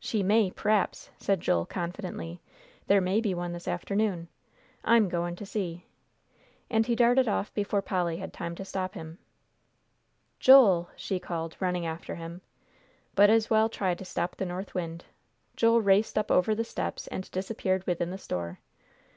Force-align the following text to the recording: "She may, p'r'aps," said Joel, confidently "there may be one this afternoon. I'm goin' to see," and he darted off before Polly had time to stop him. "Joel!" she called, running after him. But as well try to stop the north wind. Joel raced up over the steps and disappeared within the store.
"She 0.00 0.24
may, 0.24 0.50
p'r'aps," 0.50 1.10
said 1.16 1.40
Joel, 1.40 1.64
confidently 1.64 2.40
"there 2.88 3.00
may 3.00 3.20
be 3.20 3.34
one 3.34 3.52
this 3.52 3.68
afternoon. 3.68 4.26
I'm 4.84 5.08
goin' 5.08 5.36
to 5.36 5.46
see," 5.46 5.86
and 6.68 6.84
he 6.86 6.96
darted 6.96 7.28
off 7.28 7.54
before 7.54 7.80
Polly 7.80 8.16
had 8.16 8.32
time 8.32 8.56
to 8.56 8.64
stop 8.64 8.94
him. 8.94 9.18
"Joel!" 10.40 10.88
she 10.96 11.20
called, 11.20 11.54
running 11.60 11.86
after 11.86 12.16
him. 12.16 12.42
But 13.14 13.30
as 13.30 13.48
well 13.48 13.68
try 13.68 13.94
to 13.94 14.04
stop 14.04 14.34
the 14.34 14.44
north 14.44 14.74
wind. 14.74 15.04
Joel 15.54 15.80
raced 15.82 16.18
up 16.18 16.32
over 16.32 16.52
the 16.52 16.64
steps 16.64 17.06
and 17.06 17.30
disappeared 17.30 17.86
within 17.86 18.10
the 18.10 18.18
store. 18.18 18.58